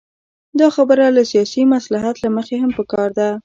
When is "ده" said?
3.19-3.29